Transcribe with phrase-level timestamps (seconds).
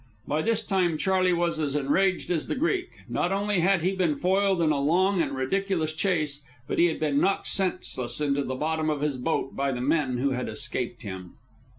[0.27, 2.89] By this time Charley was as enraged as the Greek.
[3.07, 6.99] Not only had he been foiled in a long and ridiculous chase, but he had
[6.99, 11.03] been knocked senseless into the bottom of his boat by the men who had escaped
[11.03, 11.33] him.